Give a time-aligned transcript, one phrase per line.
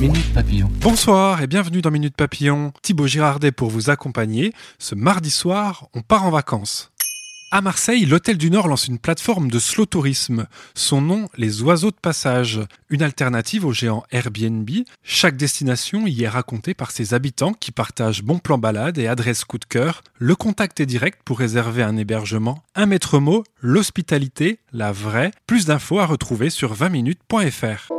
[0.00, 0.70] Minute Papillon.
[0.80, 2.72] Bonsoir et bienvenue dans Minute Papillon.
[2.82, 4.52] Thibaut Girardet pour vous accompagner.
[4.78, 6.92] Ce mardi soir, on part en vacances.
[7.50, 10.46] À Marseille, l'Hôtel du Nord lance une plateforme de slow tourisme.
[10.76, 12.60] Son nom, les oiseaux de passage.
[12.90, 14.70] Une alternative au géant Airbnb.
[15.02, 19.44] Chaque destination y est racontée par ses habitants qui partagent bons plans balade et adresses
[19.44, 20.04] coup de cœur.
[20.18, 22.62] Le contact est direct pour réserver un hébergement.
[22.76, 25.32] Un maître mot, l'hospitalité, la vraie.
[25.48, 27.97] Plus d'infos à retrouver sur 20minutes.fr.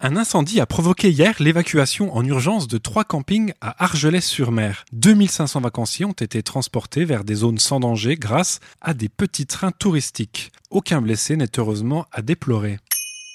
[0.00, 4.84] Un incendie a provoqué hier l'évacuation en urgence de trois campings à Argelès-sur-Mer.
[4.92, 9.72] 2500 vacanciers ont été transportés vers des zones sans danger grâce à des petits trains
[9.72, 10.52] touristiques.
[10.70, 12.78] Aucun blessé n'est heureusement à déplorer.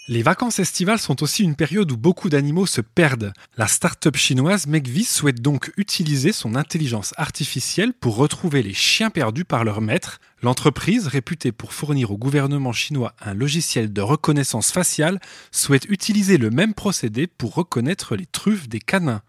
[0.09, 3.31] Les vacances estivales sont aussi une période où beaucoup d'animaux se perdent.
[3.55, 9.45] La start-up chinoise Megvis souhaite donc utiliser son intelligence artificielle pour retrouver les chiens perdus
[9.45, 10.19] par leur maître.
[10.41, 15.21] L'entreprise, réputée pour fournir au gouvernement chinois un logiciel de reconnaissance faciale,
[15.53, 19.21] souhaite utiliser le même procédé pour reconnaître les truffes des canins.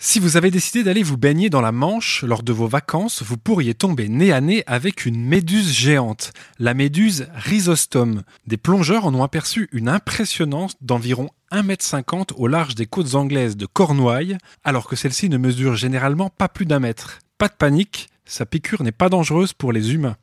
[0.00, 3.36] Si vous avez décidé d'aller vous baigner dans la Manche lors de vos vacances, vous
[3.36, 8.22] pourriez tomber nez à nez avec une méduse géante, la méduse rhizostome.
[8.46, 13.66] Des plongeurs en ont aperçu une impressionnante d'environ 1m50 au large des côtes anglaises de
[13.66, 17.20] Cornouailles, alors que celle-ci ne mesure généralement pas plus d'un mètre.
[17.38, 20.16] Pas de panique, sa piqûre n'est pas dangereuse pour les humains.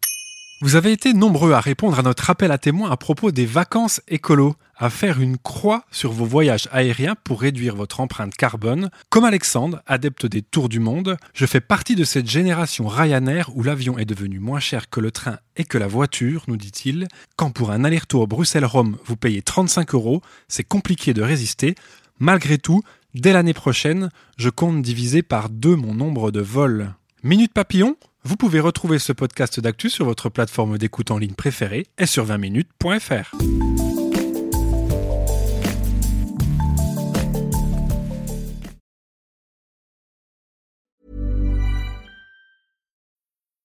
[0.64, 4.00] Vous avez été nombreux à répondre à notre appel à témoins à propos des vacances
[4.08, 8.92] écolo, à faire une croix sur vos voyages aériens pour réduire votre empreinte carbone.
[9.10, 13.64] Comme Alexandre, adepte des tours du monde, je fais partie de cette génération Ryanair où
[13.64, 17.08] l'avion est devenu moins cher que le train et que la voiture, nous dit-il.
[17.38, 21.74] Quand pour un aller-retour Bruxelles-Rome, vous payez 35 euros, c'est compliqué de résister.
[22.20, 22.84] Malgré tout,
[23.16, 26.94] dès l'année prochaine, je compte diviser par deux mon nombre de vols.
[27.24, 31.88] Minute Papillon vous pouvez retrouver ce podcast d'actu sur votre plateforme d'écoute en ligne préférée
[31.98, 33.91] et sur 20minutes.fr.